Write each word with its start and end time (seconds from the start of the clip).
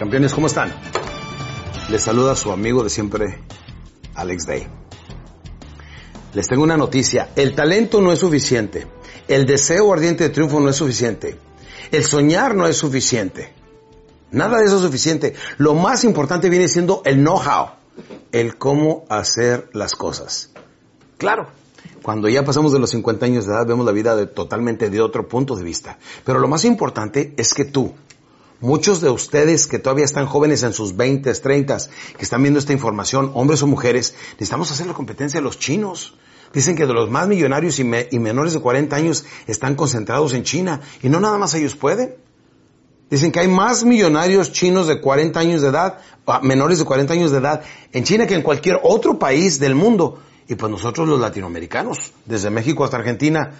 Campeones, 0.00 0.32
¿cómo 0.32 0.46
están? 0.46 0.72
Les 1.90 2.02
saluda 2.02 2.34
su 2.34 2.50
amigo 2.50 2.82
de 2.82 2.88
siempre, 2.88 3.38
Alex 4.14 4.46
Day. 4.46 4.66
Les 6.32 6.48
tengo 6.48 6.62
una 6.62 6.78
noticia. 6.78 7.32
El 7.36 7.54
talento 7.54 8.00
no 8.00 8.10
es 8.10 8.18
suficiente. 8.18 8.86
El 9.28 9.44
deseo 9.44 9.92
ardiente 9.92 10.24
de 10.24 10.30
triunfo 10.30 10.58
no 10.58 10.70
es 10.70 10.76
suficiente. 10.76 11.36
El 11.92 12.02
soñar 12.02 12.54
no 12.54 12.66
es 12.66 12.78
suficiente. 12.78 13.52
Nada 14.30 14.56
de 14.56 14.64
eso 14.64 14.76
es 14.76 14.82
suficiente. 14.84 15.34
Lo 15.58 15.74
más 15.74 16.02
importante 16.04 16.48
viene 16.48 16.68
siendo 16.68 17.02
el 17.04 17.16
know-how. 17.16 17.72
El 18.32 18.56
cómo 18.56 19.04
hacer 19.10 19.68
las 19.74 19.94
cosas. 19.96 20.50
Claro, 21.18 21.48
cuando 22.02 22.26
ya 22.30 22.42
pasamos 22.42 22.72
de 22.72 22.78
los 22.78 22.88
50 22.88 23.26
años 23.26 23.44
de 23.44 23.52
edad 23.52 23.66
vemos 23.66 23.84
la 23.84 23.92
vida 23.92 24.26
totalmente 24.28 24.88
de 24.88 25.02
otro 25.02 25.28
punto 25.28 25.56
de 25.56 25.62
vista. 25.62 25.98
Pero 26.24 26.38
lo 26.38 26.48
más 26.48 26.64
importante 26.64 27.34
es 27.36 27.52
que 27.52 27.66
tú, 27.66 27.92
Muchos 28.60 29.00
de 29.00 29.08
ustedes 29.08 29.66
que 29.66 29.78
todavía 29.78 30.04
están 30.04 30.26
jóvenes 30.26 30.62
en 30.64 30.74
sus 30.74 30.94
20, 30.94 31.32
30, 31.32 31.78
que 32.18 32.22
están 32.22 32.42
viendo 32.42 32.58
esta 32.58 32.74
información, 32.74 33.30
hombres 33.34 33.62
o 33.62 33.66
mujeres, 33.66 34.14
necesitamos 34.32 34.70
hacer 34.70 34.86
la 34.86 34.92
competencia 34.92 35.40
de 35.40 35.44
los 35.44 35.58
chinos. 35.58 36.14
Dicen 36.52 36.76
que 36.76 36.86
de 36.86 36.92
los 36.92 37.08
más 37.08 37.26
millonarios 37.26 37.78
y, 37.78 37.90
y 38.10 38.18
menores 38.18 38.52
de 38.52 38.60
40 38.60 38.94
años 38.94 39.24
están 39.46 39.76
concentrados 39.76 40.34
en 40.34 40.42
China 40.42 40.82
y 41.02 41.08
no 41.08 41.20
nada 41.20 41.38
más 41.38 41.54
ellos 41.54 41.74
pueden. 41.74 42.16
Dicen 43.08 43.32
que 43.32 43.40
hay 43.40 43.48
más 43.48 43.82
millonarios 43.82 44.52
chinos 44.52 44.86
de 44.86 45.00
40 45.00 45.40
años 45.40 45.62
de 45.62 45.68
edad, 45.68 45.98
ah, 46.26 46.40
menores 46.42 46.78
de 46.78 46.84
40 46.84 47.14
años 47.14 47.30
de 47.30 47.38
edad, 47.38 47.62
en 47.92 48.04
China 48.04 48.26
que 48.26 48.34
en 48.34 48.42
cualquier 48.42 48.78
otro 48.82 49.18
país 49.18 49.58
del 49.58 49.74
mundo. 49.74 50.20
Y 50.48 50.54
pues 50.56 50.70
nosotros 50.70 51.08
los 51.08 51.18
latinoamericanos, 51.18 52.12
desde 52.26 52.50
México 52.50 52.84
hasta 52.84 52.98
Argentina, 52.98 53.52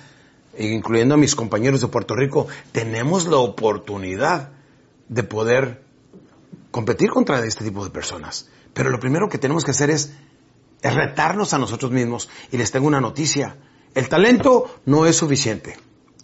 incluyendo 0.58 1.14
a 1.14 1.16
mis 1.16 1.34
compañeros 1.34 1.80
de 1.80 1.88
Puerto 1.88 2.14
Rico, 2.14 2.48
tenemos 2.72 3.26
la 3.26 3.38
oportunidad 3.38 4.59
de 5.10 5.25
poder 5.25 5.82
competir 6.71 7.10
contra 7.10 7.44
este 7.44 7.65
tipo 7.65 7.84
de 7.84 7.91
personas. 7.91 8.48
Pero 8.72 8.91
lo 8.91 9.00
primero 9.00 9.28
que 9.28 9.38
tenemos 9.38 9.65
que 9.65 9.72
hacer 9.72 9.91
es, 9.91 10.12
retarnos 10.82 11.53
a 11.53 11.59
nosotros 11.59 11.91
mismos. 11.91 12.31
Y 12.50 12.56
les 12.56 12.71
tengo 12.71 12.87
una 12.87 13.00
noticia. 13.00 13.56
El 13.94 14.09
talento 14.09 14.81
no 14.87 15.04
es 15.04 15.16
suficiente. 15.16 15.76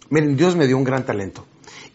Miren, 0.09 0.37
Dios 0.37 0.55
me 0.55 0.67
dio 0.67 0.77
un 0.77 0.85
gran 0.85 1.05
talento. 1.05 1.45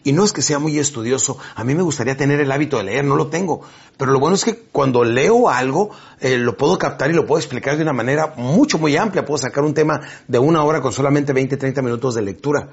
Y 0.03 0.13
no 0.13 0.23
es 0.23 0.33
que 0.33 0.43
sea 0.43 0.59
muy 0.59 0.77
estudioso. 0.77 1.39
A 1.55 1.63
mí 1.63 1.73
me 1.73 1.81
gustaría 1.81 2.15
tener 2.15 2.39
el 2.39 2.51
hábito 2.51 2.77
de 2.77 2.83
leer, 2.83 3.05
no 3.05 3.15
lo 3.15 3.27
tengo. 3.27 3.61
Pero 3.97 4.11
lo 4.11 4.19
bueno 4.19 4.35
es 4.35 4.45
que 4.45 4.55
cuando 4.55 5.03
leo 5.03 5.49
algo, 5.49 5.89
eh, 6.19 6.37
lo 6.37 6.55
puedo 6.55 6.77
captar 6.77 7.09
y 7.09 7.13
lo 7.13 7.25
puedo 7.25 7.39
explicar 7.39 7.75
de 7.75 7.83
una 7.83 7.93
manera 7.93 8.35
mucho, 8.37 8.77
muy 8.77 8.95
amplia. 8.97 9.25
Puedo 9.25 9.39
sacar 9.39 9.63
un 9.63 9.73
tema 9.73 9.99
de 10.27 10.37
una 10.37 10.63
hora 10.63 10.79
con 10.79 10.93
solamente 10.93 11.33
20, 11.33 11.57
30 11.57 11.81
minutos 11.81 12.13
de 12.13 12.21
lectura. 12.21 12.69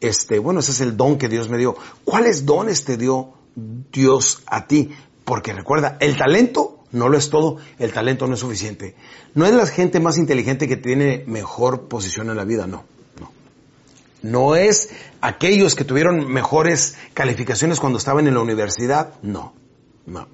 Este, 0.00 0.38
bueno, 0.38 0.60
ese 0.60 0.70
es 0.70 0.80
el 0.82 0.96
don 0.96 1.18
que 1.18 1.28
Dios 1.28 1.48
me 1.48 1.58
dio. 1.58 1.74
¿Cuáles 2.04 2.46
dones 2.46 2.84
te 2.84 2.96
dio 2.96 3.32
Dios 3.56 4.42
a 4.46 4.66
ti? 4.66 4.90
Porque 5.24 5.52
recuerda, 5.52 5.96
el 6.00 6.16
talento 6.16 6.84
no 6.92 7.08
lo 7.08 7.18
es 7.18 7.30
todo, 7.30 7.58
el 7.78 7.92
talento 7.92 8.26
no 8.26 8.34
es 8.34 8.40
suficiente. 8.40 8.94
No 9.34 9.44
es 9.46 9.52
la 9.52 9.66
gente 9.66 10.00
más 10.00 10.18
inteligente 10.18 10.68
que 10.68 10.76
tiene 10.76 11.24
mejor 11.26 11.88
posición 11.88 12.30
en 12.30 12.36
la 12.36 12.44
vida, 12.44 12.66
no, 12.66 12.84
no. 13.20 13.32
No 14.22 14.56
es 14.56 14.90
aquellos 15.20 15.74
que 15.74 15.84
tuvieron 15.84 16.26
mejores 16.28 16.96
calificaciones 17.14 17.80
cuando 17.80 17.98
estaban 17.98 18.26
en 18.26 18.34
la 18.34 18.40
universidad, 18.40 19.14
no, 19.22 19.52
no. 20.06 20.28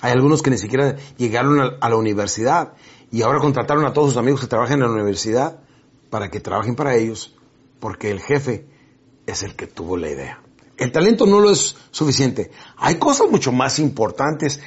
Hay 0.00 0.12
algunos 0.12 0.42
que 0.42 0.50
ni 0.50 0.58
siquiera 0.58 0.96
llegaron 1.16 1.76
a, 1.80 1.88
la 1.88 1.96
universidad 1.96 2.74
y 3.10 3.22
ahora 3.22 3.40
contrataron 3.40 3.84
a 3.84 3.92
todos 3.92 4.10
sus 4.10 4.18
amigos 4.18 4.40
que 4.40 4.46
trabajan 4.46 4.80
en 4.80 4.86
la 4.86 4.92
universidad 4.92 5.58
para 6.08 6.30
que 6.30 6.40
trabajen 6.40 6.76
para 6.76 6.94
ellos, 6.94 7.36
porque 7.80 8.10
el 8.10 8.20
jefe 8.20 8.66
es 9.26 9.42
el 9.42 9.54
que 9.56 9.66
tuvo 9.66 9.96
la 9.96 10.08
idea. 10.08 10.40
El 10.78 10.92
talento 10.92 11.26
no 11.26 11.40
lo 11.40 11.50
es 11.50 11.76
suficiente. 11.90 12.50
Hay 12.76 12.96
cosas 12.96 13.28
mucho 13.28 13.52
más 13.52 13.78
importantes 13.80 14.60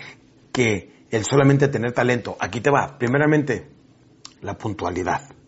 que 0.51 1.05
el 1.09 1.25
solamente 1.25 1.69
tener 1.69 1.94
talento. 1.94 2.35
Aquí 2.39 2.59
te 2.61 2.69
va. 2.69 2.97
Primeramente, 2.97 3.69
la 4.41 4.57
puntualidad. 4.57 5.41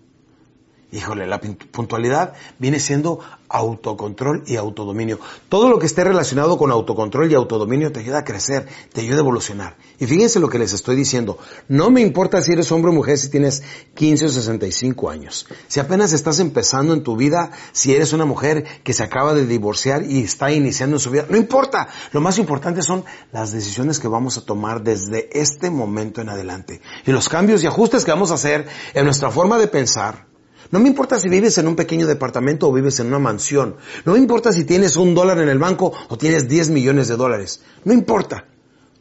Híjole, 0.94 1.26
la 1.26 1.42
puntualidad 1.42 2.34
viene 2.59 2.80
siendo 2.80 3.20
autocontrol 3.50 4.44
y 4.46 4.58
autodominio. 4.58 5.20
Todo 5.50 5.68
lo 5.68 5.80
que 5.80 5.88
esté 5.88 6.04
relacionado 6.04 6.56
con 6.56 6.70
autocontrol 6.70 7.31
y 7.31 7.34
autodominio 7.34 7.92
te 7.92 8.02
ayuda 8.02 8.20
a 8.20 8.24
crecer, 8.24 8.68
te 8.94 9.02
ayuda 9.02 9.18
a 9.18 9.22
evolucionar. 9.22 9.76
Y 10.00 10.06
fíjense 10.06 10.40
lo 10.40 10.50
que 10.50 10.59
les 10.59 10.72
estoy 10.72 10.96
diciendo. 10.96 11.40
No 11.68 11.90
me 11.90 12.02
importa 12.02 12.44
si 12.44 12.52
eres 12.52 12.72
hombre 12.72 12.92
o 12.92 12.94
mujer, 12.94 13.18
si 13.18 13.32
tienes 13.32 13.64
15 13.96 14.26
o 14.26 14.30
65 14.30 15.09
años. 15.09 15.48
Si 15.68 15.80
apenas 15.80 16.14
estás 16.14 16.40
empezando 16.40 16.94
en 16.94 17.02
tu 17.02 17.16
vida, 17.16 17.50
si 17.72 17.96
eres 17.96 18.14
una 18.14 18.26
mujer 18.26 18.64
que 18.84 18.94
se 18.94 19.02
acaba 19.02 19.34
de 19.34 19.48
divorciar 19.48 20.03
y 20.03 20.20
está 20.20 20.52
iniciando 20.52 20.98
en 20.98 21.00
su 21.00 21.09
vida, 21.09 21.26
no 21.28 21.38
importa. 21.38 21.88
Lo 22.12 22.22
más 22.22 22.38
importante 22.38 22.84
son 22.84 23.03
las 23.32 23.52
decisiones 23.52 23.98
que 23.98 24.08
vamos 24.08 24.38
a 24.38 24.46
tomar 24.46 24.84
desde 24.84 25.28
este 25.34 25.72
momento 25.72 26.22
en 26.22 26.30
adelante. 26.30 26.82
Y 27.03 27.12
los 27.12 27.30
cambios 27.30 27.64
y 27.64 27.68
ajustes 27.68 28.06
que 28.06 28.12
vamos 28.12 28.30
a 28.30 28.36
hacer 28.36 28.68
en 28.94 29.06
nuestra 29.06 29.32
forma 29.32 29.58
de 29.58 29.68
pensar, 29.68 30.33
no 30.72 30.79
me 30.79 30.90
importa 30.90 31.19
si 31.19 31.29
vives 31.29 31.57
en 31.57 31.68
un 31.68 31.75
pequeño 31.75 32.07
departamento 32.07 32.68
o 32.68 32.74
vives 32.74 33.00
en 33.00 33.07
una 33.07 33.19
mansión. 33.19 33.75
No 34.06 34.13
me 34.13 34.19
importa 34.19 34.51
si 34.51 34.63
tienes 34.63 34.96
un 34.96 35.13
dólar 35.13 35.40
en 35.40 35.50
el 35.50 35.59
banco 35.59 35.94
o 36.09 36.18
tienes 36.18 36.47
10 36.47 36.70
millones 36.70 37.08
de 37.08 37.16
dólares. 37.16 37.61
No 37.84 37.93
importa. 37.93 38.46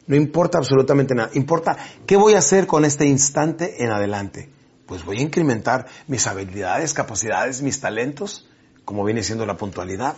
No 0.05 0.15
importa 0.15 0.57
absolutamente 0.57 1.15
nada. 1.15 1.29
Importa 1.33 1.77
qué 2.05 2.17
voy 2.17 2.33
a 2.33 2.39
hacer 2.39 2.67
con 2.67 2.85
este 2.85 3.05
instante 3.05 3.83
en 3.83 3.91
adelante. 3.91 4.49
Pues 4.85 5.05
voy 5.05 5.19
a 5.19 5.21
incrementar 5.21 5.87
mis 6.07 6.27
habilidades, 6.27 6.93
capacidades, 6.93 7.61
mis 7.61 7.79
talentos, 7.79 8.47
como 8.83 9.05
viene 9.05 9.23
siendo 9.23 9.45
la 9.45 9.55
puntualidad. 9.55 10.15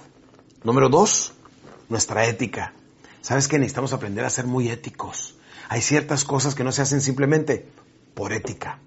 Número 0.64 0.90
dos, 0.90 1.34
nuestra 1.90 2.26
ética. 2.26 2.74
¿Sabes 3.22 3.48
que 3.48 3.60
necesitamos 3.60 3.94
aprender 3.94 4.26
a 4.26 4.30
ser 4.30 4.46
muy 4.46 4.70
éticos? 4.70 5.38
Hay 5.70 5.82
ciertas 5.82 6.26
cosas 6.26 6.56
que 6.56 6.64
no 6.64 6.72
se 6.72 6.82
hacen 6.82 7.02
simplemente 7.02 7.68
por 8.16 8.34
ética. 8.34 8.80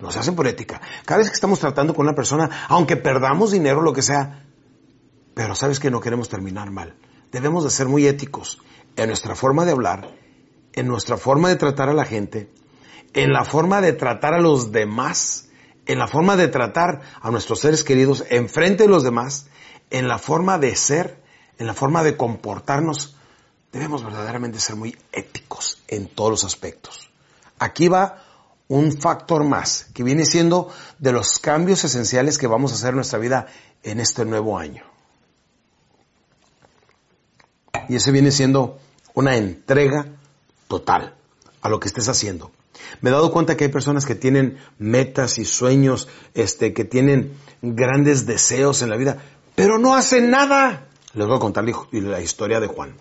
Nos 0.00 0.16
hacen 0.16 0.36
por 0.36 0.46
ética. 0.46 0.80
Cada 1.04 1.18
vez 1.18 1.28
que 1.28 1.34
estamos 1.34 1.58
tratando 1.58 1.94
con 1.94 2.06
una 2.06 2.14
persona, 2.14 2.66
aunque 2.68 2.96
perdamos 2.96 3.50
dinero, 3.50 3.82
lo 3.82 3.92
que 3.92 4.02
sea, 4.02 4.44
pero 5.34 5.54
sabes 5.54 5.80
que 5.80 5.90
no 5.90 6.00
queremos 6.00 6.28
terminar 6.28 6.70
mal. 6.70 6.94
Debemos 7.32 7.64
de 7.64 7.70
ser 7.70 7.88
muy 7.88 8.06
éticos 8.06 8.60
en 8.96 9.08
nuestra 9.08 9.34
forma 9.34 9.64
de 9.64 9.72
hablar, 9.72 10.08
en 10.72 10.86
nuestra 10.86 11.16
forma 11.16 11.48
de 11.48 11.56
tratar 11.56 11.88
a 11.88 11.94
la 11.94 12.04
gente, 12.04 12.50
en 13.12 13.32
la 13.32 13.44
forma 13.44 13.80
de 13.80 13.92
tratar 13.92 14.34
a 14.34 14.40
los 14.40 14.72
demás, 14.72 15.48
en 15.86 15.98
la 15.98 16.06
forma 16.06 16.36
de 16.36 16.48
tratar 16.48 17.00
a 17.20 17.30
nuestros 17.30 17.60
seres 17.60 17.82
queridos 17.82 18.24
enfrente 18.30 18.84
de 18.84 18.88
los 18.88 19.02
demás, 19.02 19.48
en 19.90 20.06
la 20.06 20.18
forma 20.18 20.58
de 20.58 20.76
ser, 20.76 21.22
en 21.58 21.66
la 21.66 21.74
forma 21.74 22.02
de 22.02 22.16
comportarnos, 22.16 23.16
debemos 23.72 24.04
verdaderamente 24.04 24.60
ser 24.60 24.76
muy 24.76 24.96
éticos 25.12 25.82
en 25.88 26.08
todos 26.08 26.30
los 26.30 26.44
aspectos. 26.44 27.10
Aquí 27.58 27.88
va 27.88 28.24
un 28.68 28.92
factor 28.92 29.44
más, 29.44 29.86
que 29.94 30.02
viene 30.02 30.24
siendo 30.24 30.70
de 30.98 31.12
los 31.12 31.38
cambios 31.38 31.84
esenciales 31.84 32.38
que 32.38 32.46
vamos 32.46 32.72
a 32.72 32.74
hacer 32.74 32.90
en 32.90 32.96
nuestra 32.96 33.18
vida 33.18 33.46
en 33.82 33.98
este 33.98 34.24
nuevo 34.24 34.58
año. 34.58 34.84
Y 37.88 37.96
ese 37.96 38.12
viene 38.12 38.30
siendo 38.30 38.78
una 39.14 39.36
entrega 39.36 40.06
total 40.68 41.14
a 41.62 41.68
lo 41.68 41.80
que 41.80 41.88
estés 41.88 42.08
haciendo. 42.08 42.52
Me 43.00 43.10
he 43.10 43.12
dado 43.12 43.32
cuenta 43.32 43.56
que 43.56 43.64
hay 43.64 43.70
personas 43.70 44.04
que 44.04 44.14
tienen 44.14 44.58
metas 44.78 45.38
y 45.38 45.44
sueños, 45.44 46.08
este, 46.34 46.72
que 46.74 46.84
tienen 46.84 47.32
grandes 47.62 48.26
deseos 48.26 48.82
en 48.82 48.90
la 48.90 48.96
vida, 48.96 49.18
pero 49.54 49.78
no 49.78 49.94
hacen 49.94 50.30
nada. 50.30 50.88
Les 51.14 51.26
voy 51.26 51.36
a 51.36 51.40
contar 51.40 51.64
la 51.92 52.20
historia 52.20 52.60
de 52.60 52.66
Juan. 52.66 52.94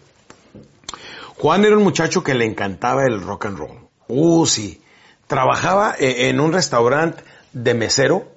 Juan 1.35 1.65
era 1.65 1.77
un 1.77 1.83
muchacho 1.83 2.23
que 2.23 2.33
le 2.33 2.45
encantaba 2.45 3.03
el 3.05 3.21
rock 3.21 3.45
and 3.45 3.57
roll. 3.59 3.89
Uh, 4.07 4.45
sí. 4.45 4.81
Trabajaba 5.27 5.95
e, 5.99 6.29
en 6.29 6.39
un 6.39 6.53
restaurante 6.53 7.23
de 7.53 7.73
mesero 7.73 8.27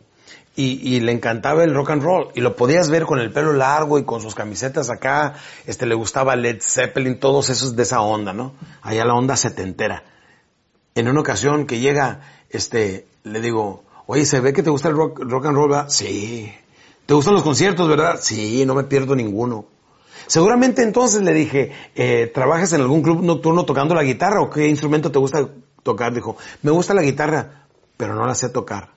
y, 0.57 0.97
y, 0.97 1.01
le 1.01 1.13
encantaba 1.13 1.65
el 1.65 1.75
rock 1.75 1.91
and 1.91 2.03
roll. 2.03 2.29
Y 2.35 2.41
lo 2.41 2.57
podías 2.57 2.91
ver 2.91 3.05
con 3.05 3.19
el 3.19 3.33
pelo 3.33 3.53
largo 3.53 3.99
y 3.99 4.05
con 4.05 4.21
sus 4.21 4.35
camisetas 4.35 4.91
acá. 4.91 5.35
Este, 5.67 5.87
le 5.87 5.95
gustaba 5.95 6.37
Led 6.37 6.61
Zeppelin, 6.61 7.21
todos 7.21 7.49
esos 7.49 7.77
de 7.77 7.83
esa 7.85 8.01
onda, 8.01 8.33
¿no? 8.33 8.55
Allá 8.83 9.05
la 9.05 9.15
onda 9.15 9.37
setentera 9.37 10.05
en 10.95 11.09
una 11.09 11.21
ocasión 11.21 11.67
que 11.67 11.79
llega, 11.79 12.21
este, 12.51 13.07
le 13.25 13.41
digo, 13.41 13.85
oye, 14.07 14.25
¿se 14.25 14.41
ve 14.41 14.53
que 14.53 14.63
te 14.63 14.71
gusta 14.71 14.89
el 14.89 14.97
rock, 14.97 15.21
rock 15.21 15.47
and 15.47 15.57
roll, 15.57 15.71
verdad? 15.71 15.89
Sí. 15.89 16.53
¿Te 17.07 17.15
gustan 17.15 17.35
los 17.35 17.43
conciertos, 17.43 17.89
verdad? 17.89 18.19
Sí, 18.21 18.65
no 18.67 18.75
me 18.75 18.85
pierdo 18.85 19.17
ninguno. 19.17 19.67
Seguramente 20.27 20.83
entonces 20.83 21.23
le 21.23 21.33
dije, 21.33 21.73
eh, 21.97 22.31
¿trabajas 22.33 22.73
en 22.73 22.83
algún 22.83 23.03
club 23.03 23.23
nocturno 23.23 23.65
tocando 23.65 23.95
la 23.95 24.05
guitarra 24.05 24.41
o 24.41 24.51
qué 24.51 24.69
instrumento 24.69 25.11
te 25.11 25.19
gusta 25.19 25.49
tocar? 25.83 26.13
Dijo, 26.15 26.37
me 26.63 26.71
gusta 26.71 26.95
la 26.95 27.03
guitarra, 27.03 27.67
pero 27.97 28.15
no 28.15 28.27
la 28.27 28.35
sé 28.35 28.49
tocar. 28.49 28.91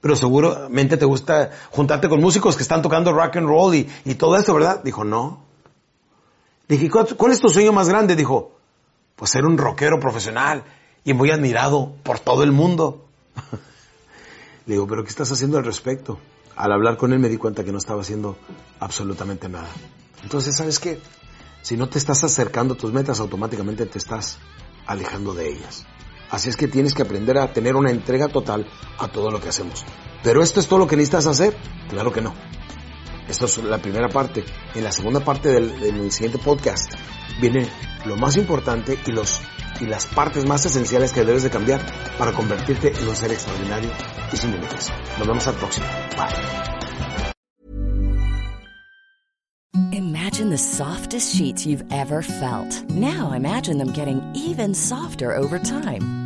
Pero 0.00 0.14
seguramente 0.14 0.96
te 0.96 1.04
gusta 1.04 1.50
juntarte 1.70 2.08
con 2.08 2.20
músicos 2.20 2.56
que 2.56 2.62
están 2.62 2.82
tocando 2.82 3.12
rock 3.12 3.36
and 3.36 3.48
roll 3.48 3.74
y, 3.74 3.88
y 4.04 4.14
todo 4.14 4.36
esto, 4.36 4.54
¿verdad? 4.54 4.82
Dijo, 4.84 5.04
no. 5.04 5.44
Dije, 6.68 6.88
¿cuál 6.90 7.32
es 7.32 7.40
tu 7.40 7.48
sueño 7.48 7.72
más 7.72 7.88
grande? 7.88 8.14
Dijo, 8.14 8.52
pues 9.16 9.30
ser 9.32 9.44
un 9.44 9.58
rockero 9.58 9.98
profesional 9.98 10.64
y 11.04 11.14
muy 11.14 11.30
admirado 11.30 11.94
por 12.02 12.20
todo 12.20 12.44
el 12.44 12.52
mundo. 12.52 13.06
Le 14.66 14.74
digo, 14.74 14.86
pero 14.86 15.02
¿qué 15.02 15.10
estás 15.10 15.32
haciendo 15.32 15.58
al 15.58 15.64
respecto? 15.64 16.18
Al 16.54 16.72
hablar 16.72 16.96
con 16.96 17.12
él 17.12 17.18
me 17.18 17.28
di 17.28 17.36
cuenta 17.36 17.64
que 17.64 17.72
no 17.72 17.78
estaba 17.78 18.02
haciendo 18.02 18.36
absolutamente 18.78 19.48
nada. 19.48 19.68
Entonces, 20.22 20.56
¿sabes 20.56 20.78
qué? 20.78 21.00
Si 21.62 21.76
no 21.76 21.88
te 21.88 21.98
estás 21.98 22.22
acercando 22.22 22.74
a 22.74 22.76
tus 22.76 22.92
metas, 22.92 23.18
automáticamente 23.20 23.86
te 23.86 23.98
estás 23.98 24.38
alejando 24.86 25.34
de 25.34 25.48
ellas. 25.48 25.86
Así 26.30 26.48
es 26.48 26.56
que 26.56 26.68
tienes 26.68 26.94
que 26.94 27.02
aprender 27.02 27.38
a 27.38 27.52
tener 27.52 27.76
una 27.76 27.90
entrega 27.90 28.28
total 28.28 28.66
a 28.98 29.08
todo 29.08 29.30
lo 29.30 29.40
que 29.40 29.48
hacemos. 29.48 29.84
¿Pero 30.22 30.42
esto 30.42 30.60
es 30.60 30.66
todo 30.66 30.80
lo 30.80 30.86
que 30.86 30.96
necesitas 30.96 31.26
hacer? 31.26 31.56
Claro 31.88 32.12
que 32.12 32.20
no. 32.20 32.34
Esto 33.28 33.46
es 33.46 33.58
la 33.58 33.78
primera 33.78 34.08
parte. 34.08 34.44
En 34.74 34.84
la 34.84 34.92
segunda 34.92 35.20
parte 35.20 35.48
del, 35.50 35.80
de 35.80 35.92
mi 35.92 36.10
siguiente 36.10 36.38
podcast 36.38 36.92
viene 37.40 37.68
lo 38.04 38.16
más 38.16 38.36
importante 38.36 38.98
y 39.06 39.12
los 39.12 39.40
y 39.80 39.86
las 39.86 40.06
partes 40.06 40.44
más 40.44 40.64
esenciales 40.66 41.12
que 41.12 41.24
debes 41.24 41.44
de 41.44 41.50
cambiar 41.50 41.80
para 42.18 42.32
convertirte 42.32 42.92
en 42.98 43.08
un 43.08 43.14
ser 43.14 43.30
extraordinario 43.30 43.90
y 44.32 44.36
sin 44.36 44.50
límites. 44.50 44.92
Nos 45.18 45.28
vemos 45.28 45.46
al 45.46 45.54
próximo. 45.54 45.86
Bye. 46.16 46.58
Imagine 49.92 50.50
the 50.50 50.58
softest 50.58 51.34
sheets 51.34 51.64
you've 51.64 51.84
ever 51.92 52.22
felt. 52.22 52.90
Now 52.90 53.32
imagine 53.32 53.78
them 53.78 53.92
getting 53.92 54.20
even 54.34 54.74
softer 54.74 55.36
over 55.36 55.58
time. 55.58 56.17